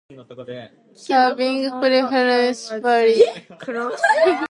Serving 0.95 1.69
preferences 1.77 2.69
vary. 2.81 3.21